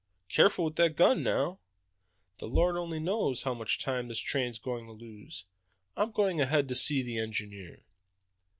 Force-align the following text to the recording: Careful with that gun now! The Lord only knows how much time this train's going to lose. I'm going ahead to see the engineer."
Careful 0.29 0.65
with 0.65 0.77
that 0.77 0.95
gun 0.95 1.21
now! 1.21 1.59
The 2.39 2.47
Lord 2.47 2.75
only 2.75 2.99
knows 2.99 3.43
how 3.43 3.53
much 3.53 3.77
time 3.77 4.07
this 4.07 4.17
train's 4.17 4.57
going 4.57 4.87
to 4.87 4.93
lose. 4.93 5.45
I'm 5.95 6.09
going 6.09 6.41
ahead 6.41 6.67
to 6.69 6.73
see 6.75 7.03
the 7.03 7.19
engineer." 7.19 7.83